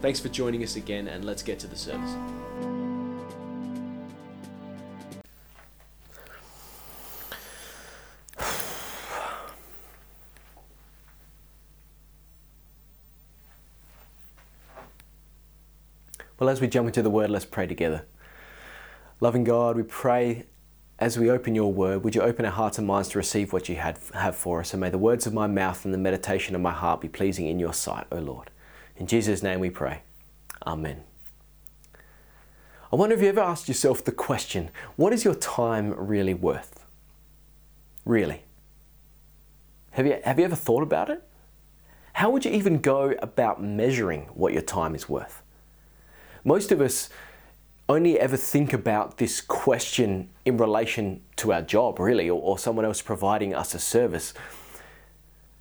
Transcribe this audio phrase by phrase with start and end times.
[0.00, 2.14] Thanks for joining us again, and let's get to the service.
[16.38, 18.06] Well, as we jump into the word, let's pray together.
[19.20, 20.46] Loving God, we pray
[20.98, 23.68] as we open your word, would you open our hearts and minds to receive what
[23.68, 23.98] you have
[24.34, 24.72] for us?
[24.72, 27.46] And may the words of my mouth and the meditation of my heart be pleasing
[27.46, 28.50] in your sight, O Lord.
[29.00, 30.02] In Jesus' name we pray.
[30.66, 31.02] Amen.
[32.92, 36.84] I wonder if you ever asked yourself the question what is your time really worth?
[38.04, 38.42] Really?
[39.92, 41.22] Have you, have you ever thought about it?
[42.12, 45.42] How would you even go about measuring what your time is worth?
[46.44, 47.08] Most of us
[47.88, 52.84] only ever think about this question in relation to our job, really, or, or someone
[52.84, 54.34] else providing us a service.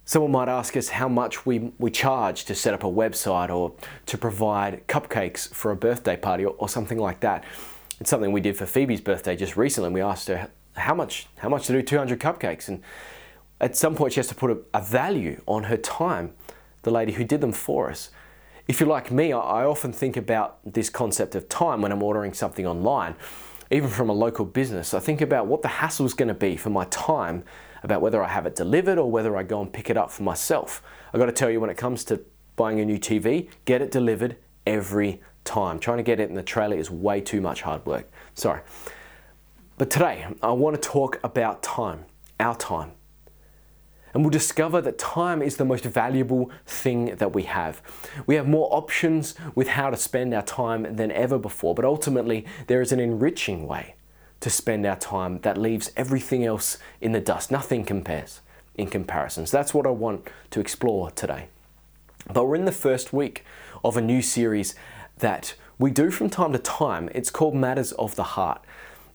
[0.09, 3.75] Someone might ask us how much we, we charge to set up a website or
[4.07, 7.43] to provide cupcakes for a birthday party or, or something like that.
[7.99, 9.91] It's something we did for Phoebe's birthday just recently.
[9.91, 12.67] We asked her how much, how much to do 200 cupcakes.
[12.67, 12.81] And
[13.61, 16.33] at some point, she has to put a, a value on her time,
[16.81, 18.09] the lady who did them for us.
[18.67, 22.33] If you're like me, I often think about this concept of time when I'm ordering
[22.33, 23.13] something online,
[23.69, 24.95] even from a local business.
[24.95, 27.43] I think about what the hassle is going to be for my time
[27.83, 30.23] about whether I have it delivered or whether I go and pick it up for
[30.23, 30.81] myself.
[31.13, 32.21] I got to tell you, when it comes to
[32.55, 35.79] buying a new TV, get it delivered every time.
[35.79, 38.09] Trying to get it in the trailer is way too much hard work.
[38.33, 38.61] Sorry.
[39.77, 42.05] But today, I want to talk about time,
[42.39, 42.91] our time.
[44.13, 47.81] And we'll discover that time is the most valuable thing that we have.
[48.25, 52.45] We have more options with how to spend our time than ever before, but ultimately,
[52.67, 53.95] there is an enriching way
[54.39, 57.51] to spend our time that leaves everything else in the dust.
[57.51, 58.41] Nothing compares
[58.75, 59.45] in comparison.
[59.45, 61.49] So That's what I want to explore today.
[62.31, 63.45] But we're in the first week
[63.83, 64.75] of a new series
[65.17, 67.09] that we do from time to time.
[67.13, 68.63] It's called Matters of the Heart.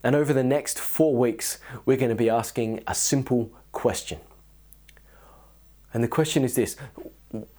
[0.02, 4.20] And over the next four weeks, we're going to be asking a simple question.
[5.92, 6.76] And the question is this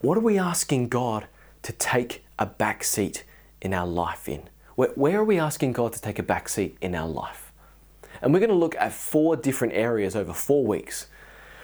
[0.02, 1.28] What are we asking God
[1.64, 3.24] to take a back seat
[3.62, 4.50] in our life in?
[4.76, 7.45] Where, where are we asking God to take a back seat in our life?
[8.26, 11.06] And we're going to look at four different areas over four weeks,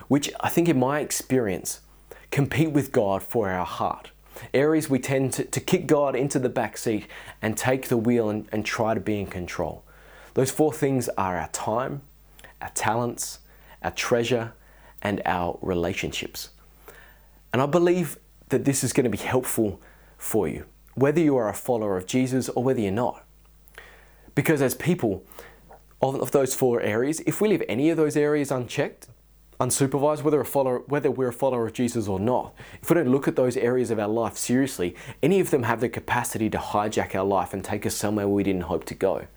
[0.07, 1.81] which I think, in my experience,
[2.29, 4.11] compete with God for our heart.
[4.53, 7.07] Areas we tend to, to kick God into the back seat
[7.41, 9.83] and take the wheel and, and try to be in control.
[10.35, 12.03] Those four things are our time,
[12.61, 13.39] our talents,
[13.81, 14.53] our treasure,
[15.01, 16.49] and our relationships.
[17.51, 19.81] And I believe that this is going to be helpful
[20.15, 23.25] for you, whether you are a follower of Jesus or whether you're not.
[24.35, 25.25] Because as people,
[26.01, 29.07] of, of those four areas, if we leave any of those areas unchecked,
[29.59, 33.27] unsupervised, whether, follower, whether we're a follower of Jesus or not, if we don't look
[33.27, 37.13] at those areas of our life seriously, any of them have the capacity to hijack
[37.13, 39.27] our life and take us somewhere we didn't hope to go.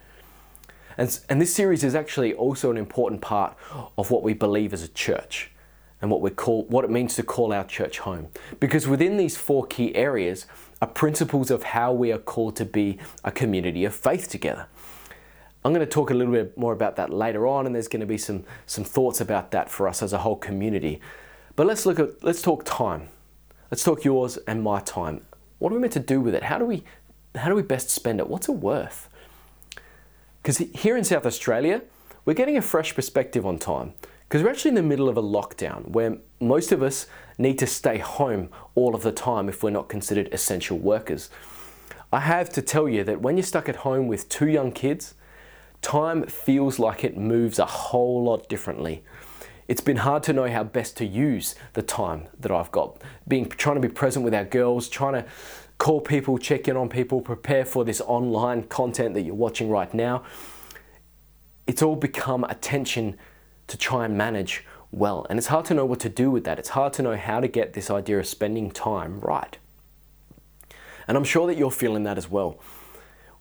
[0.97, 3.56] And, and this series is actually also an important part
[3.98, 5.50] of what we believe as a church
[6.00, 8.28] and what we call what it means to call our church home.
[8.60, 10.47] Because within these four key areas
[10.80, 14.66] are principles of how we are called to be a community of faith together.
[15.64, 18.00] I'm going to talk a little bit more about that later on, and there's going
[18.00, 21.00] to be some, some thoughts about that for us as a whole community.
[21.56, 23.08] But let's look at let's talk time.
[23.70, 25.22] Let's talk yours and my time.
[25.58, 26.42] What are we meant to do with it?
[26.44, 26.84] How do we
[27.34, 28.28] how do we best spend it?
[28.28, 29.08] What's it worth?
[30.42, 31.82] Because here in South Australia,
[32.24, 33.94] we're getting a fresh perspective on time.
[34.28, 37.06] Because we're actually in the middle of a lockdown where most of us
[37.38, 41.30] need to stay home all of the time if we're not considered essential workers.
[42.12, 45.15] I have to tell you that when you're stuck at home with two young kids,
[45.84, 49.04] time feels like it moves a whole lot differently.
[49.69, 53.03] It's been hard to know how best to use the time that I've got.
[53.28, 55.27] Being trying to be present with our girls, trying to
[55.78, 59.92] call people, check in on people, prepare for this online content that you're watching right
[59.92, 60.25] now.
[61.66, 63.19] It's all become a tension
[63.66, 65.27] to try and manage well.
[65.28, 66.59] And it's hard to know what to do with that.
[66.59, 69.59] It's hard to know how to get this idea of spending time right.
[71.07, 72.59] And I'm sure that you're feeling that as well.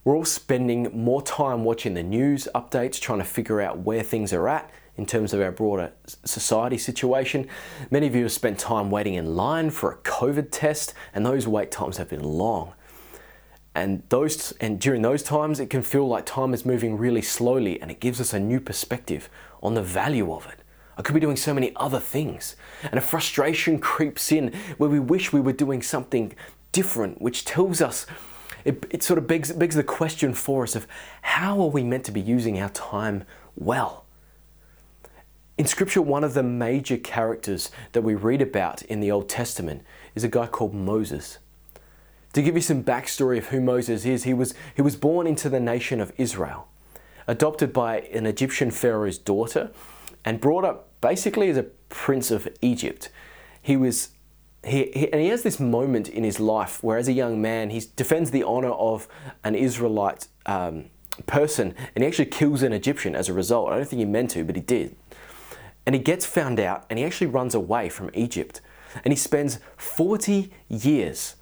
[0.04, 4.34] We're all spending more time watching the news updates, trying to figure out where things
[4.34, 7.48] are at in terms of our broader society situation.
[7.90, 11.48] Many of you have spent time waiting in line for a COVID test, and those
[11.48, 12.74] wait times have been long.
[13.74, 17.80] And those and during those times it can feel like time is moving really slowly
[17.82, 19.28] and it gives us a new perspective
[19.62, 20.60] on the value of it.
[20.96, 22.54] I could be doing so many other things.
[22.84, 26.34] And a frustration creeps in where we wish we were doing something
[26.70, 28.06] different, which tells us
[28.64, 30.86] it, it sort of begs, begs the question for us of
[31.22, 33.24] how are we meant to be using our time
[33.56, 34.04] well?
[35.56, 39.82] In Scripture, one of the major characters that we read about in the Old Testament
[40.14, 41.38] is a guy called Moses.
[42.32, 45.48] To give you some backstory of who Moses is, he was, he was born into
[45.48, 46.66] the nation of Israel,
[47.28, 49.70] adopted by an Egyptian pharaoh's daughter,
[50.24, 53.10] and brought up basically as a prince of Egypt.
[53.62, 54.08] He was
[54.66, 57.70] he, he, and he has this moment in his life where, as a young man,
[57.70, 59.08] he defends the honor of
[59.42, 60.86] an Israelite um,
[61.26, 63.70] person, and he actually kills an Egyptian as a result.
[63.70, 64.96] I don't think he meant to, but he did.
[65.86, 68.60] And he gets found out, and he actually runs away from Egypt,
[69.04, 71.36] and he spends 40 years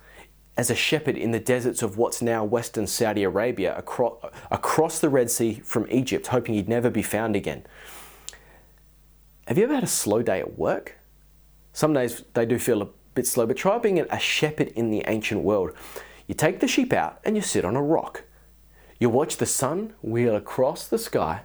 [0.57, 5.09] as a shepherd in the deserts of what's now Western Saudi Arabia, across, across the
[5.09, 7.65] Red Sea from Egypt, hoping he'd never be found again.
[9.47, 10.99] Have you ever had a slow day at work?
[11.73, 15.05] Some days they do feel a bit slow, but try being a shepherd in the
[15.07, 15.73] ancient world.
[16.27, 18.25] You take the sheep out and you sit on a rock.
[18.99, 21.43] You watch the sun wheel across the sky,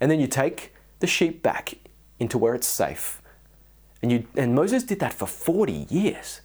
[0.00, 1.74] and then you take the sheep back
[2.18, 3.20] into where it's safe.
[4.00, 6.40] And, you, and Moses did that for 40 years.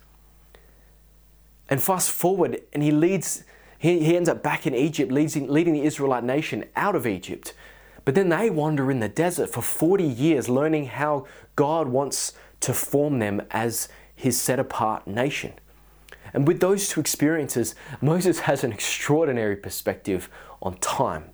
[1.69, 3.43] And fast forward, and he leads,
[3.77, 7.53] he, he ends up back in Egypt, leading, leading the Israelite nation out of Egypt.
[8.05, 11.25] But then they wander in the desert for 40 years, learning how
[11.55, 15.53] God wants to form them as his set apart nation.
[16.33, 20.27] And with those two experiences, Moses has an extraordinary perspective
[20.61, 21.29] on time.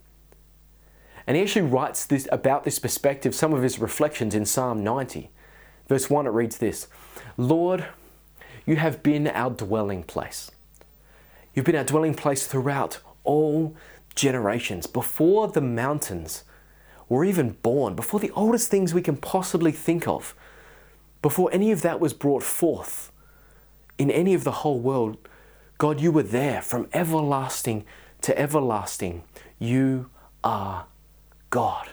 [1.26, 5.32] And he actually writes this about this perspective, some of his reflections in Psalm 90.
[5.88, 6.88] Verse 1 it reads this
[7.38, 7.88] Lord,
[8.66, 10.52] you have been our dwelling place.
[11.54, 13.76] You've been our dwelling place throughout all
[14.16, 14.88] generations.
[14.88, 16.44] Before the mountains
[17.08, 20.36] were even born, before the oldest things we can possibly think of,
[21.24, 23.12] before any of that was brought forth
[23.98, 25.18] in any of the whole world,
[25.80, 27.86] God, you were there from everlasting
[28.22, 29.24] to everlasting.
[29.58, 30.10] You
[30.44, 30.86] are
[31.50, 31.92] God.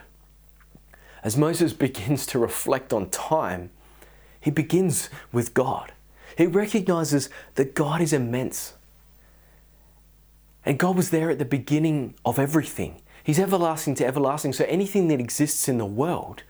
[1.23, 3.71] As Moses begins to reflect on time,
[4.39, 5.93] he begins with God.
[6.37, 8.73] He recognizes that God is immense.
[10.65, 13.01] And God was there at the beginning of everything.
[13.23, 14.51] He's everlasting to everlasting.
[14.53, 16.43] So anything that exists in the world,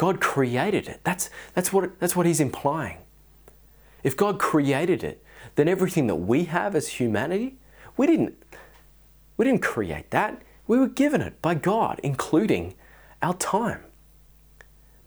[0.00, 1.00] God created it.
[1.04, 2.96] That's, that's, what, that's what he's implying.
[4.02, 5.22] If God created it,
[5.56, 7.58] then everything that we have as humanity,
[7.98, 8.42] we didn't,
[9.36, 10.40] we didn't create that.
[10.66, 12.76] We were given it by God, including
[13.20, 13.82] our time.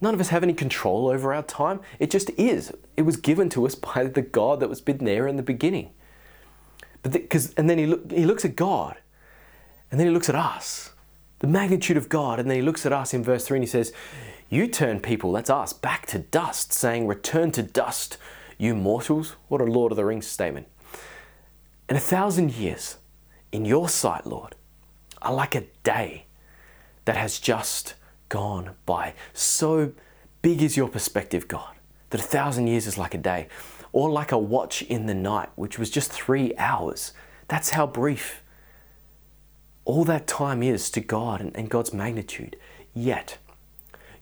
[0.00, 1.80] None of us have any control over our time.
[1.98, 2.70] It just is.
[2.96, 5.90] It was given to us by the God that was been there in the beginning.
[7.02, 8.96] But the, and then he, look, he looks at God
[9.90, 10.92] and then he looks at us,
[11.40, 12.38] the magnitude of God.
[12.38, 13.92] And then he looks at us in verse 3 and he says,
[14.54, 18.18] You turn people, that's us, back to dust, saying, Return to dust,
[18.56, 19.34] you mortals.
[19.48, 20.68] What a Lord of the Rings statement.
[21.88, 22.98] And a thousand years
[23.50, 24.54] in your sight, Lord,
[25.20, 26.26] are like a day
[27.04, 27.94] that has just
[28.28, 29.14] gone by.
[29.32, 29.90] So
[30.40, 31.74] big is your perspective, God,
[32.10, 33.48] that a thousand years is like a day,
[33.90, 37.12] or like a watch in the night, which was just three hours.
[37.48, 38.44] That's how brief
[39.84, 42.56] all that time is to God and God's magnitude.
[42.94, 43.38] Yet,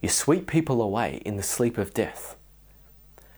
[0.02, 2.36] you sweep people away in the sleep of death.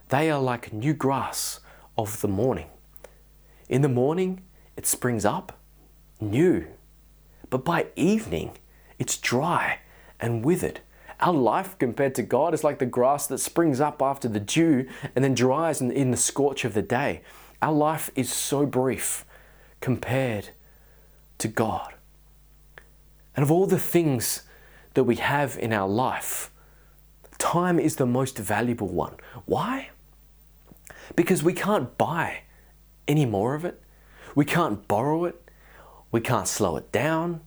[0.08, 1.60] They are like new grass
[1.96, 2.68] of the morning.
[3.68, 4.42] In the morning,
[4.76, 5.58] it springs up
[6.20, 6.66] new,
[7.50, 8.56] but by evening,
[8.98, 9.80] it's dry
[10.18, 10.80] and withered.
[11.20, 14.88] Our life compared to God is like the grass that springs up after the dew
[15.14, 17.22] and then dries in, the scorch of the day.
[17.62, 19.24] Our life is so brief
[19.80, 20.50] compared
[21.38, 21.94] to God.
[23.36, 24.42] And of all the things
[24.94, 26.50] that we have in our life,
[27.38, 29.14] time is the most valuable one.
[29.44, 29.90] Why?
[31.16, 32.42] Because we can't buy
[33.06, 33.80] any more of it.
[34.34, 35.40] We can't borrow it.
[36.10, 37.40] We can't slow it down.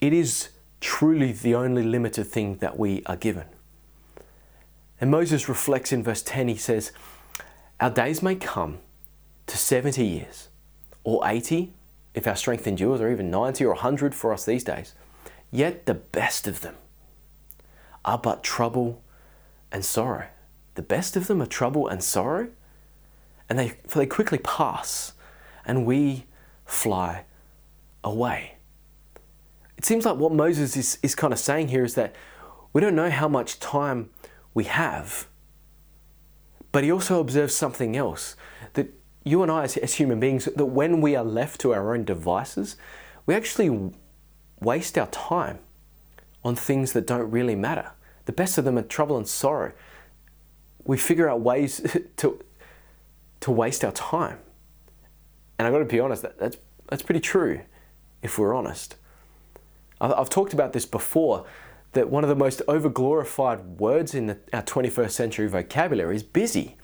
[0.00, 0.50] It is
[0.80, 3.46] truly the only limited thing that we are given.
[5.00, 6.92] And Moses reflects in verse 10, he says,
[7.80, 8.78] Our days may come
[9.46, 10.48] to 70 years,
[11.04, 11.72] or 80,
[12.14, 14.94] if our strength endures, or even 90 or 100 for us these days.
[15.50, 16.74] Yet the best of them
[18.04, 19.02] are but trouble
[19.70, 20.26] and sorrow.
[20.74, 22.48] The best of them are trouble and sorrow,
[23.48, 25.12] and they, for they quickly pass,
[25.64, 26.26] and we
[26.64, 27.24] fly
[28.04, 28.54] away.
[29.76, 32.14] It seems like what Moses is, is kind of saying here is that
[32.72, 34.10] we don't know how much time
[34.54, 35.28] we have,
[36.72, 38.36] but he also observes something else
[38.74, 38.92] that
[39.24, 42.04] you and I, as, as human beings, that when we are left to our own
[42.04, 42.76] devices,
[43.26, 43.92] we actually
[44.60, 45.60] waste our time
[46.48, 47.92] on things that don't really matter.
[48.24, 49.72] The best of them are trouble and sorrow.
[50.82, 51.86] We figure out ways
[52.16, 52.42] to,
[53.40, 54.38] to waste our time.
[55.58, 56.56] And I've got to be honest, that, that's,
[56.88, 57.60] that's pretty true
[58.22, 58.96] if we're honest.
[60.00, 61.44] I've, I've talked about this before
[61.92, 66.76] that one of the most overglorified words in the, our 21st century vocabulary is busy.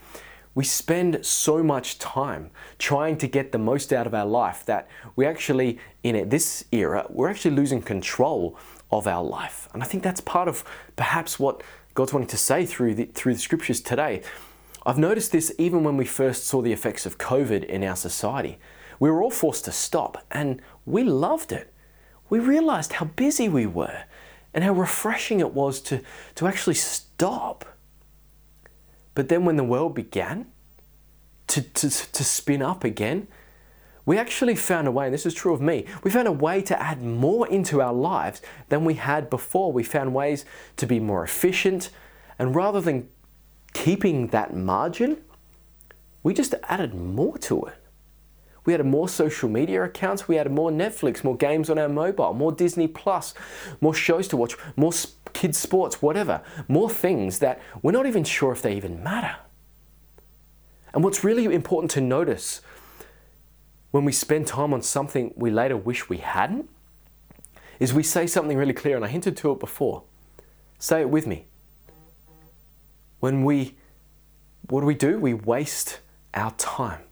[0.54, 4.88] We spend so much time trying to get the most out of our life that
[5.16, 8.56] we actually, in this era, we're actually losing control
[8.98, 9.68] of our life.
[9.72, 10.64] And I think that's part of
[10.96, 11.62] perhaps what
[11.94, 14.22] God's wanting to say through the, through the scriptures today.
[14.86, 18.58] I've noticed this even when we first saw the effects of COVID in our society.
[19.00, 21.72] We were all forced to stop and we loved it.
[22.28, 24.04] We realized how busy we were
[24.52, 26.00] and how refreshing it was to,
[26.36, 27.64] to actually stop.
[29.14, 30.46] But then when the world began
[31.48, 33.28] to, to, to spin up again,
[34.06, 36.60] we actually found a way, and this is true of me, we found a way
[36.62, 39.72] to add more into our lives than we had before.
[39.72, 40.44] We found ways
[40.76, 41.90] to be more efficient,
[42.38, 43.08] and rather than
[43.72, 45.22] keeping that margin,
[46.22, 47.74] we just added more to it.
[48.64, 50.26] We had more social media accounts.
[50.26, 53.34] We added more Netflix, more games on our mobile, more Disney Plus,
[53.80, 54.92] more shows to watch, more
[55.34, 56.40] kids' sports, whatever.
[56.66, 59.36] More things that we're not even sure if they even matter.
[60.94, 62.62] And what's really important to notice
[63.94, 66.68] when we spend time on something we later wish we hadn't
[67.78, 70.02] is we say something really clear, and I hinted to it before.
[70.80, 71.46] Say it with me.
[73.20, 73.76] When we,
[74.68, 75.20] what do we do?
[75.20, 76.00] We waste
[76.34, 77.02] our time.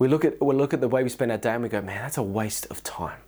[0.00, 1.80] We look at we look at the way we spend our day and we go,
[1.80, 3.20] man, that's a waste of time.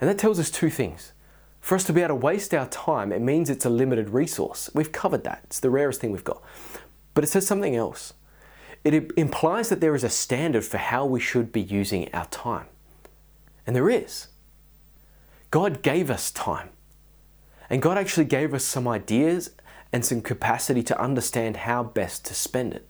[0.00, 1.12] And that tells us two things.
[1.60, 4.70] For us to be able to waste our time, it means it's a limited resource.
[4.72, 5.42] We've covered that.
[5.44, 6.42] It's the rarest thing we've got.
[7.12, 8.14] But it says something else.
[8.84, 12.66] It implies that there is a standard for how we should be using our time.
[13.66, 14.28] And there is.
[15.50, 16.70] God gave us time.
[17.68, 19.50] And God actually gave us some ideas
[19.92, 22.88] and some capacity to understand how best to spend it.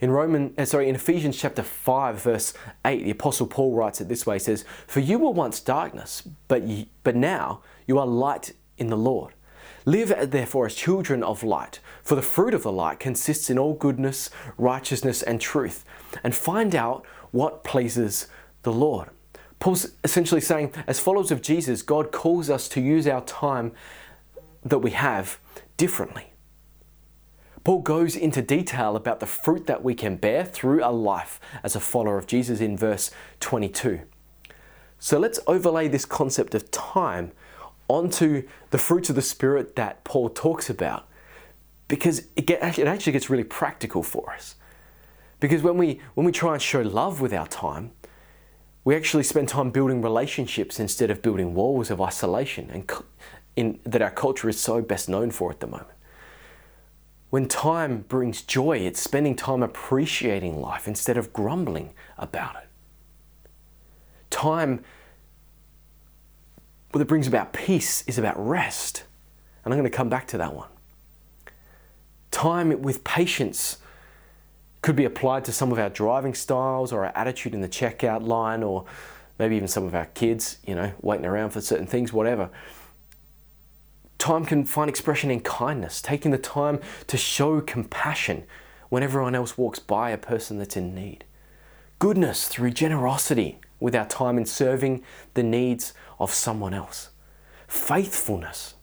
[0.00, 2.52] In Roman, uh, sorry, in Ephesians chapter 5 verse
[2.84, 6.22] 8, the apostle Paul writes it this way, he says, "For you were once darkness,
[6.48, 6.62] but
[7.02, 9.32] but now you are light in the Lord.
[9.88, 13.72] Live therefore as children of light, for the fruit of the light consists in all
[13.72, 15.84] goodness, righteousness and truth,
[16.24, 18.26] and find out what pleases
[18.62, 19.10] the Lord."
[19.60, 23.72] Paul's essentially saying, as followers of Jesus, God calls us to use our time
[24.64, 25.38] that we have
[25.76, 26.32] differently.
[27.64, 31.74] Paul goes into detail about the fruit that we can bear through a life as
[31.74, 34.00] a follower of Jesus in verse 22.
[34.98, 37.32] So let's overlay this concept of time
[37.88, 41.08] onto the fruits of the Spirit that Paul talks about
[41.88, 44.56] because it, get, it actually gets really practical for us.
[45.38, 47.92] Because when we, when we try and show love with our time,
[48.84, 52.90] we actually spend time building relationships instead of building walls of isolation and
[53.56, 55.90] in, that our culture is so best known for at the moment.
[57.30, 62.68] When time brings joy, it's spending time appreciating life instead of grumbling about it.
[64.30, 64.84] Time
[66.92, 69.04] that brings about peace is about rest.
[69.64, 70.68] And I'm going to come back to that one.
[72.30, 73.78] Time with patience
[74.82, 78.26] could be applied to some of our driving styles or our attitude in the checkout
[78.26, 78.84] line or
[79.38, 82.50] maybe even some of our kids, you know, waiting around for certain things, whatever.
[84.18, 88.44] Time can find expression in kindness, taking the time to show compassion
[88.88, 91.24] when everyone else walks by a person that's in need.
[91.98, 95.02] Goodness through generosity with our time in serving
[95.34, 97.10] the needs of someone else.
[97.68, 98.74] Faithfulness,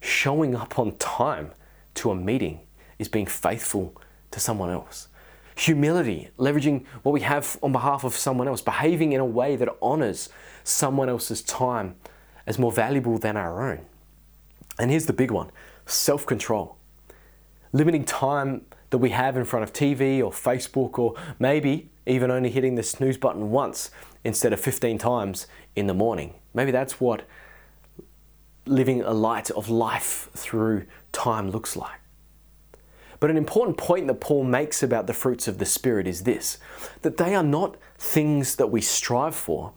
[0.00, 1.52] showing up on time
[1.94, 2.60] to a meeting
[2.98, 3.94] is being faithful
[4.30, 5.08] to someone else.
[5.56, 9.68] Humility, leveraging what we have on behalf of someone else, behaving in a way that
[9.82, 10.28] honors
[10.62, 11.96] someone else's time
[12.46, 13.84] as more valuable than our own.
[14.78, 15.50] And here's the big one
[15.86, 16.76] self control.
[17.72, 22.50] Limiting time that we have in front of TV or Facebook, or maybe even only
[22.50, 23.90] hitting the snooze button once
[24.24, 25.46] instead of 15 times
[25.76, 26.34] in the morning.
[26.54, 27.26] Maybe that's what
[28.66, 32.00] living a light of life through time looks like.
[33.20, 36.58] But an important point that Paul makes about the fruits of the Spirit is this
[37.02, 39.72] that they are not things that we strive for,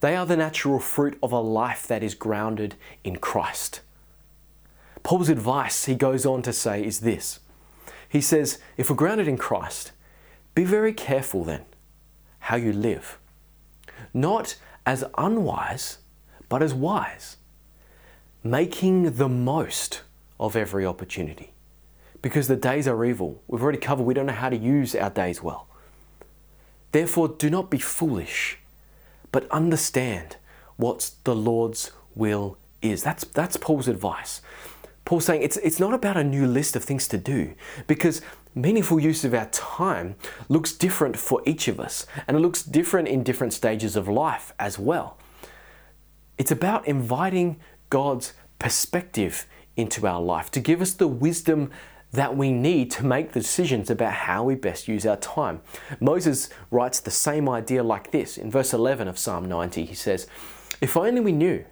[0.00, 3.80] they are the natural fruit of a life that is grounded in Christ.
[5.02, 7.40] Paul's advice, he goes on to say, is this.
[8.08, 9.92] He says, if we're grounded in Christ,
[10.54, 11.64] be very careful then
[12.40, 13.18] how you live.
[14.12, 14.56] Not
[14.86, 15.98] as unwise,
[16.48, 17.36] but as wise,
[18.42, 20.02] making the most
[20.38, 21.52] of every opportunity.
[22.22, 23.42] Because the days are evil.
[23.46, 25.68] We've already covered we don't know how to use our days well.
[26.92, 28.58] Therefore, do not be foolish,
[29.32, 30.36] but understand
[30.76, 33.02] what the Lord's will is.
[33.02, 34.40] That's, that's Paul's advice.
[35.04, 37.54] Paul's saying it's, it's not about a new list of things to do
[37.86, 38.22] because
[38.54, 40.16] meaningful use of our time
[40.48, 44.52] looks different for each of us and it looks different in different stages of life
[44.58, 45.18] as well.
[46.38, 51.70] It's about inviting God's perspective into our life to give us the wisdom
[52.12, 55.60] that we need to make the decisions about how we best use our time.
[56.00, 59.84] Moses writes the same idea like this in verse 11 of Psalm 90.
[59.84, 60.26] He says,
[60.80, 61.64] If only we knew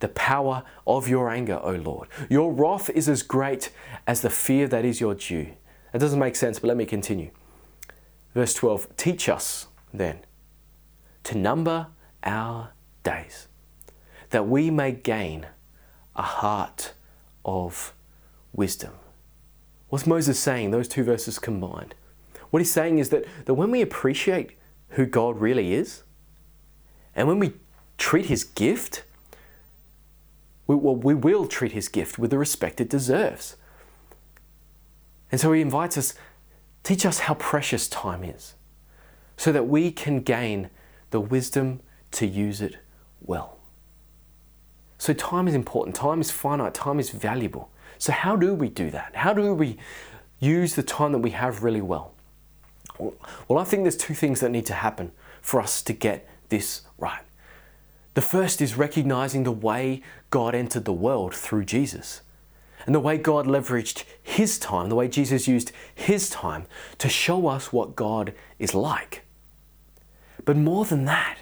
[0.00, 2.08] the power of your anger, O Lord.
[2.28, 3.70] Your wrath is as great
[4.06, 5.52] as the fear that is your due.
[5.92, 7.30] That doesn't make sense, but let me continue.
[8.34, 10.20] Verse 12 Teach us then
[11.24, 11.88] to number
[12.22, 12.70] our
[13.02, 13.48] days,
[14.30, 15.46] that we may gain
[16.16, 16.94] a heart
[17.44, 17.94] of
[18.52, 18.92] wisdom.
[19.88, 21.94] What's Moses saying, those two verses combined?
[22.50, 24.52] What he's saying is that, that when we appreciate
[24.90, 26.02] who God really is,
[27.14, 27.52] and when we
[27.98, 29.04] treat his gift,
[30.66, 33.56] we, well, we will treat his gift with the respect it deserves.
[35.30, 36.14] And so he invites us,
[36.82, 38.54] teach us how precious time is,
[39.36, 40.70] so that we can gain
[41.10, 41.80] the wisdom
[42.12, 42.78] to use it
[43.20, 43.58] well.
[44.98, 47.70] So time is important, time is finite, time is valuable.
[47.98, 49.14] So, how do we do that?
[49.14, 49.76] How do we
[50.38, 52.14] use the time that we have really well?
[52.98, 56.82] Well, I think there's two things that need to happen for us to get this
[56.98, 57.22] right.
[58.14, 62.22] The first is recognizing the way God entered the world through Jesus
[62.86, 66.66] and the way God leveraged His time, the way Jesus used His time
[66.98, 69.24] to show us what God is like.
[70.44, 71.38] But more than that,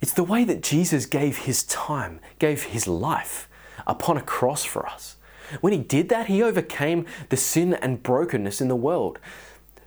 [0.00, 3.48] it's the way that Jesus gave His time, gave His life
[3.86, 5.16] upon a cross for us.
[5.60, 9.18] When He did that, He overcame the sin and brokenness in the world,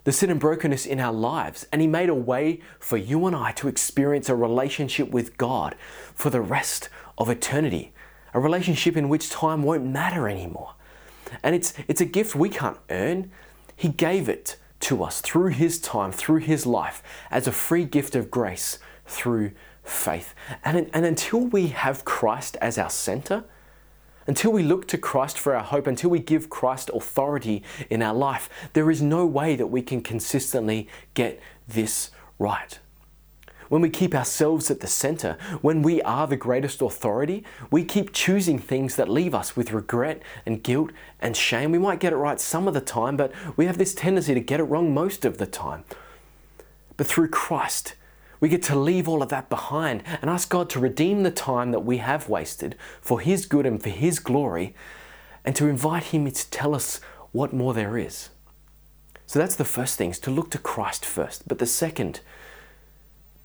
[0.06, 3.36] the sin and brokenness in our lives, and He made a way for you and
[3.36, 5.76] I to experience a relationship with God
[6.16, 7.94] for the rest of eternity,
[8.38, 10.76] a relationship in which time won't matter anymore.
[11.42, 13.32] And it's, it's a gift we can't earn.
[13.76, 18.16] He gave it to us through His time, through His life, as a free gift
[18.16, 20.36] of grace through faith.
[20.64, 23.44] And, and until we have Christ as our center,
[24.28, 28.14] until we look to Christ for our hope, until we give Christ authority in our
[28.14, 32.78] life, there is no way that we can consistently get this right.
[33.70, 38.14] When we keep ourselves at the center, when we are the greatest authority, we keep
[38.14, 41.72] choosing things that leave us with regret and guilt and shame.
[41.72, 44.40] We might get it right some of the time, but we have this tendency to
[44.40, 45.84] get it wrong most of the time.
[46.96, 47.96] But through Christ,
[48.40, 51.72] we get to leave all of that behind and ask God to redeem the time
[51.72, 54.76] that we have wasted for His good and for His glory,
[55.44, 57.02] and to invite Him to tell us
[57.32, 58.30] what more there is.
[59.26, 61.48] So that's the first thing, is to look to Christ first.
[61.48, 62.22] But the second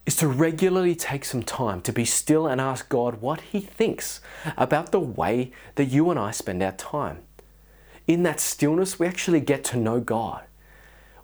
[0.05, 4.21] is to regularly take some time to be still and ask God what He thinks
[4.57, 7.19] about the way that you and I spend our time.
[8.07, 10.45] In that stillness, we actually get to know God.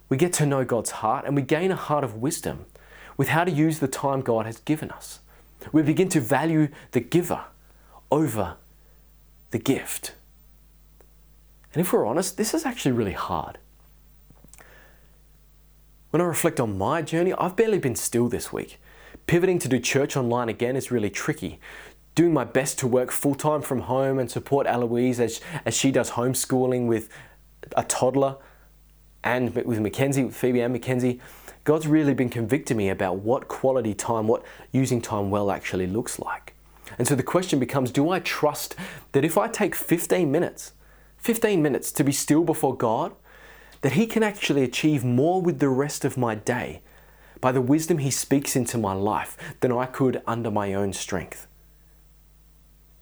[0.08, 2.66] We get to know God's heart and we gain a heart of wisdom
[3.16, 5.20] with how to use the time God has given us.
[5.72, 7.44] We begin to value the giver
[8.10, 8.56] over
[9.50, 10.14] the gift.
[11.74, 13.58] And if we're honest, this is actually really hard.
[16.10, 18.80] When I reflect on my journey, I've barely been still this week.
[19.26, 21.60] Pivoting to do church online again is really tricky.
[22.14, 25.90] Doing my best to work full time from home and support Eloise as, as she
[25.90, 27.10] does homeschooling with
[27.76, 28.36] a toddler
[29.22, 31.20] and with Mackenzie, with Phoebe and Mackenzie,
[31.64, 34.42] God's really been convicting me about what quality time, what
[34.72, 36.54] using time well actually looks like.
[36.96, 38.76] And so the question becomes do I trust
[39.12, 40.72] that if I take 15 minutes,
[41.18, 43.12] 15 minutes to be still before God,
[43.82, 46.82] that He can actually achieve more with the rest of my day
[47.40, 51.46] by the wisdom He speaks into my life than I could under my own strength?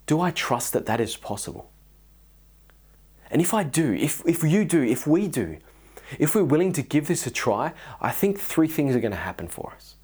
[0.07, 1.71] Do I trust that that is possible?
[3.31, 5.59] And if I do, if, if you do, if we do,
[6.19, 9.17] if we're willing to give this a try, I think three things are going to
[9.17, 9.97] happen for us.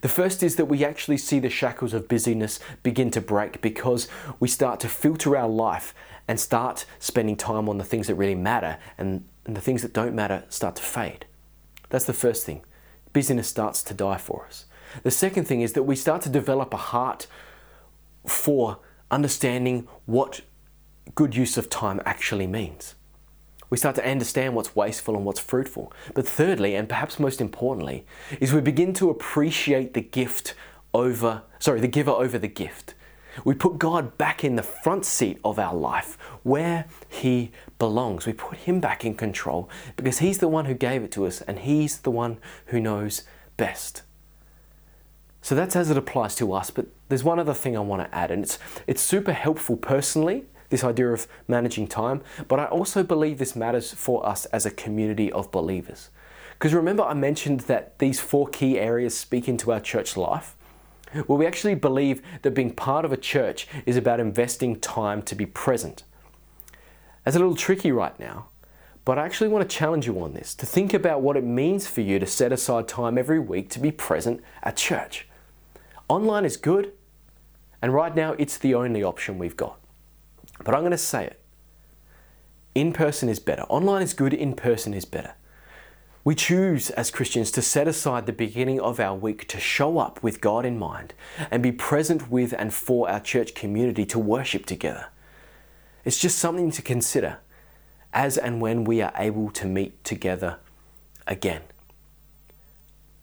[0.00, 4.08] The first is that we actually see the shackles of busyness begin to break because
[4.40, 5.94] we start to filter our life
[6.28, 9.92] and start spending time on the things that really matter, and, and the things that
[9.92, 11.26] don't matter start to fade.
[11.88, 12.64] That's the first thing.
[13.12, 14.66] Busyness starts to die for us.
[15.02, 17.26] The second thing is that we start to develop a heart
[18.26, 18.78] for
[19.10, 20.40] understanding what
[21.14, 22.96] good use of time actually means
[23.70, 25.92] we start to understand what's wasteful and what's fruitful.
[26.14, 28.06] But thirdly, and perhaps most importantly,
[28.40, 30.54] is we begin to appreciate the gift
[30.94, 32.94] over, sorry, the giver over the gift.
[33.44, 38.26] We put God back in the front seat of our life where He belongs.
[38.26, 41.40] We put Him back in control because He's the one who gave it to us
[41.42, 43.22] and He's the one who knows
[43.56, 44.02] best.
[45.42, 48.12] So that's as it applies to us, but there's one other thing I want to
[48.12, 53.04] add, and it's, it's super helpful personally, this idea of managing time, but I also
[53.04, 56.10] believe this matters for us as a community of believers.
[56.54, 60.55] Because remember, I mentioned that these four key areas speak into our church life?
[61.26, 65.34] Well, we actually believe that being part of a church is about investing time to
[65.34, 66.02] be present.
[67.24, 68.48] That's a little tricky right now,
[69.04, 71.86] but I actually want to challenge you on this to think about what it means
[71.86, 75.26] for you to set aside time every week to be present at church.
[76.08, 76.92] Online is good,
[77.82, 79.78] and right now it's the only option we've got.
[80.64, 81.40] But I'm going to say it
[82.76, 83.62] in person is better.
[83.62, 85.34] Online is good, in person is better.
[86.26, 90.20] We choose as Christians to set aside the beginning of our week to show up
[90.24, 91.14] with God in mind
[91.52, 95.06] and be present with and for our church community to worship together.
[96.04, 97.38] It's just something to consider
[98.12, 100.58] as and when we are able to meet together
[101.28, 101.62] again.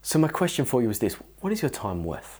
[0.02, 2.40] So, my question for you is this What is your time worth?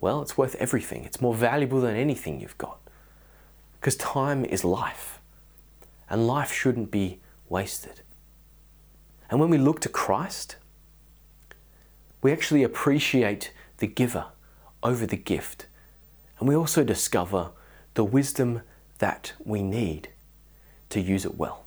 [0.00, 1.04] Well, it's worth everything.
[1.04, 2.80] It's more valuable than anything you've got.
[3.74, 5.20] Because time is life,
[6.10, 8.00] and life shouldn't be wasted.
[9.30, 10.56] And when we look to Christ,
[12.22, 14.26] we actually appreciate the giver
[14.82, 15.66] over the gift.
[16.38, 17.50] And we also discover
[17.94, 18.62] the wisdom
[18.98, 20.08] that we need
[20.90, 21.64] to use it well.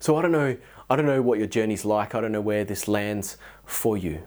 [0.00, 0.56] So I don't know,
[0.90, 2.14] I don't know what your journey's like.
[2.14, 4.22] I don't know where this lands for you.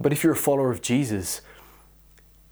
[0.00, 1.40] But if you're a follower of Jesus,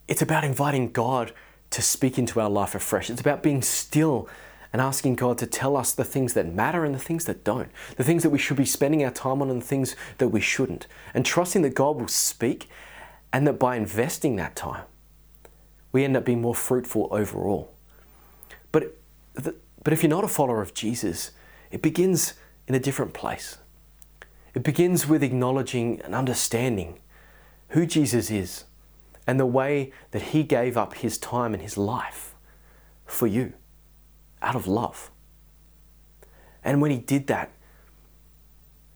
[0.09, 1.33] it's about inviting God
[1.71, 3.09] to speak into our life afresh.
[3.09, 4.29] It's about being still
[4.77, 7.71] and asking God to tell us the things that matter and the things that don't,
[7.97, 10.39] the things that we should be spending our time on and the things that we
[10.39, 12.69] shouldn't, and trusting that God will speak
[13.33, 14.85] and that by investing that time,
[15.93, 17.73] we end up being more fruitful overall.
[18.71, 18.99] But,
[19.35, 21.31] but if you're not a follower of Jesus,
[21.71, 22.35] it begins
[22.69, 23.57] in a different place.
[24.53, 26.99] It begins with acknowledging and understanding
[27.69, 28.65] who Jesus is
[29.27, 32.35] and the way that he gave up his time and his life
[33.07, 33.55] for you
[34.47, 35.11] out of love.
[36.63, 37.51] And when he did that,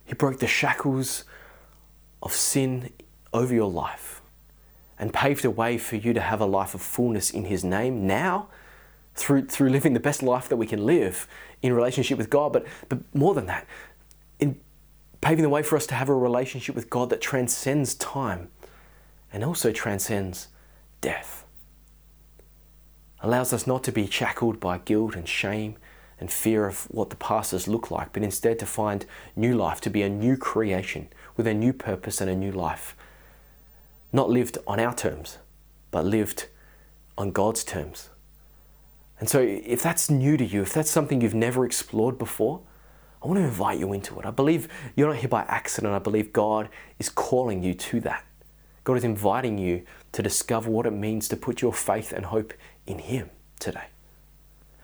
[0.05, 1.25] he broke the shackles
[2.23, 2.91] of sin
[3.33, 4.23] over your life
[4.99, 8.07] and paved a way for you to have a life of fullness in his name
[8.07, 8.49] now
[9.15, 11.27] through, through living the best life that we can live
[11.63, 13.67] in relationship with God, but, but more than that,
[14.39, 14.59] in
[15.21, 18.49] paving the way for us to have a relationship with God that transcends time
[19.33, 20.49] and also transcends
[21.01, 21.40] death.
[23.23, 25.77] Allows us not to be shackled by guilt and shame
[26.19, 29.07] and fear of what the past has looked like, but instead to find
[29.37, 32.95] new life, to be a new creation with a new purpose and a new life.
[34.13, 35.39] Not lived on our terms,
[35.91, 36.47] but lived
[37.17, 38.11] on God's terms.
[39.19, 42.61] And so, if that's new to you, if that's something you've never explored before,
[43.23, 44.25] I want to invite you into it.
[44.25, 45.93] I believe you're not here by accident.
[45.93, 48.25] I believe God is calling you to that.
[48.85, 52.53] God is inviting you to discover what it means to put your faith and hope
[52.87, 53.87] in Him today.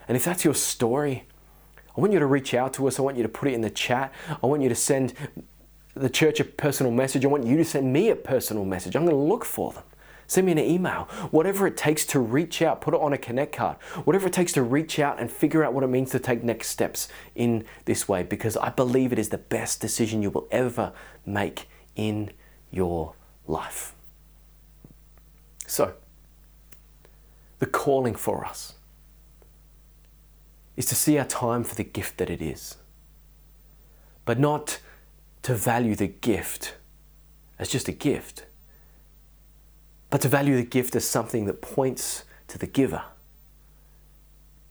[0.09, 1.25] And if that's your story,
[1.97, 2.99] I want you to reach out to us.
[2.99, 4.13] I want you to put it in the chat.
[4.43, 5.15] I want you to send
[5.95, 7.25] the church a personal message.
[7.25, 8.95] I want you to send me a personal message.
[8.95, 9.83] I'm going to look for them.
[10.29, 11.05] Send me an email.
[11.31, 13.77] Whatever it takes to reach out, put it on a connect card.
[14.05, 16.69] Whatever it takes to reach out and figure out what it means to take next
[16.69, 20.93] steps in this way, because I believe it is the best decision you will ever
[21.25, 22.31] make in
[22.71, 23.15] your
[23.47, 23.95] life.
[25.67, 25.95] So,
[27.59, 28.75] the calling for us
[30.77, 32.77] is to see our time for the gift that it is,
[34.25, 34.79] but not
[35.43, 36.75] to value the gift
[37.59, 38.45] as just a gift,
[40.11, 43.03] but to value the gift as something that points to the giver,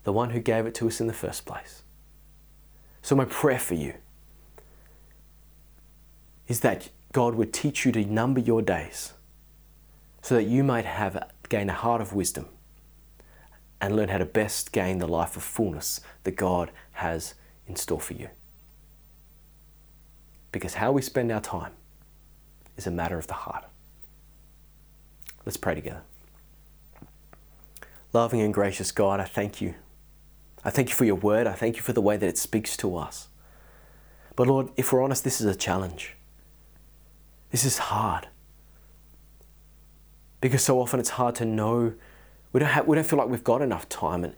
[0.03, 1.81] the one who gave it to us in the first place.
[3.01, 3.95] So, my prayer for you
[6.47, 9.13] is that God would teach you to number your days
[10.21, 12.49] so that you might have gain a heart of wisdom
[13.79, 17.35] and learn how to best gain the life of fullness that God has
[17.67, 18.27] in store for you.
[20.51, 21.71] Because how we spend our time
[22.75, 23.63] is a matter of the heart.
[25.45, 26.01] Let's pray together.
[28.11, 29.75] Loving and gracious God, I thank you.
[30.65, 31.47] I thank you for your word.
[31.47, 33.29] I thank you for the way that it speaks to us.
[34.35, 36.14] But Lord, if we're honest, this is a challenge.
[37.55, 38.27] This is hard.
[40.41, 41.93] Because so often it's hard to know
[42.51, 44.25] we don't, have, we don't feel like we've got enough time.
[44.25, 44.35] And,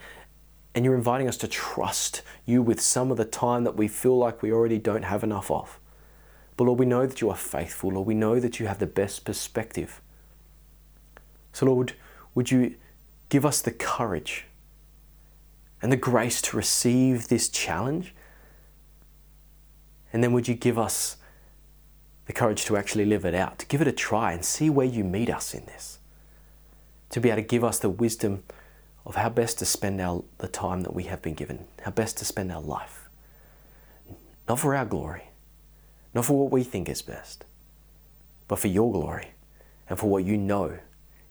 [0.75, 4.15] and you're inviting us to trust you with some of the time that we feel
[4.15, 5.80] like we already don't have enough of.
[6.58, 7.89] But Lord, we know that you are faithful.
[7.89, 9.99] Lord, we know that you have the best perspective.
[11.53, 11.93] So, Lord,
[12.36, 12.75] would you
[13.30, 14.45] give us the courage
[15.82, 18.13] and the grace to receive this challenge?
[20.13, 21.16] And then would you give us
[22.28, 24.86] the courage to actually live it out, to give it a try and see where
[24.86, 26.00] you meet us in this?
[27.12, 28.44] To be able to give us the wisdom
[29.06, 32.18] of how best to spend our, the time that we have been given, how best
[32.18, 33.10] to spend our life.
[34.48, 35.30] Not for our glory,
[36.13, 37.46] not for what we think is best,
[38.50, 39.32] but for your glory
[39.90, 40.80] and for what you know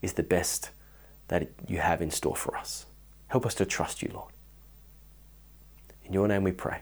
[0.00, 0.70] is the best
[1.28, 2.86] that you have in store for us.
[3.28, 4.32] Help us to trust you, Lord.
[6.04, 6.80] In your name we pray.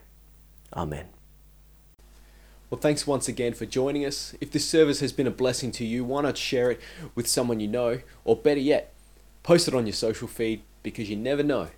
[0.72, 1.13] Amen.
[2.74, 4.34] Well, thanks once again for joining us.
[4.40, 6.80] If this service has been a blessing to you, why not share it
[7.14, 8.00] with someone you know?
[8.24, 8.92] Or better yet,
[9.44, 11.68] post it on your social feed because you never know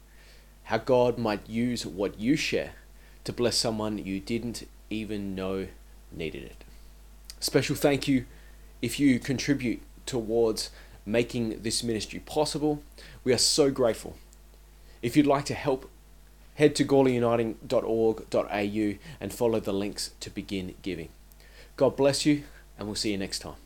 [0.64, 2.72] how God might use what you share
[3.24, 5.68] to bless someone you didn't even know
[6.10, 6.64] needed it.
[7.40, 8.24] Special thank you
[8.80, 10.70] if you contribute towards
[11.04, 12.82] making this ministry possible.
[13.22, 14.16] We are so grateful.
[15.02, 15.90] If you'd like to help,
[16.56, 21.08] head to gawleruniting.org.au and follow the links to begin giving.
[21.76, 22.44] God bless you,
[22.78, 23.56] and we'll see you next time.